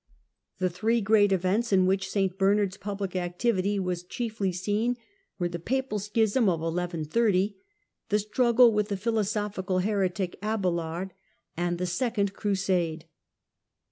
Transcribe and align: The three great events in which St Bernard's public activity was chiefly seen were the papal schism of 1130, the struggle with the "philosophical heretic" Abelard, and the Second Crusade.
The 0.57 0.71
three 0.71 0.99
great 0.99 1.31
events 1.31 1.71
in 1.71 1.85
which 1.85 2.09
St 2.09 2.35
Bernard's 2.35 2.75
public 2.77 3.15
activity 3.15 3.77
was 3.77 4.01
chiefly 4.01 4.51
seen 4.51 4.97
were 5.37 5.47
the 5.47 5.59
papal 5.59 5.99
schism 5.99 6.45
of 6.49 6.61
1130, 6.61 7.55
the 8.09 8.17
struggle 8.17 8.73
with 8.73 8.87
the 8.89 8.97
"philosophical 8.97 9.77
heretic" 9.77 10.39
Abelard, 10.41 11.13
and 11.55 11.77
the 11.77 11.85
Second 11.85 12.33
Crusade. 12.33 13.05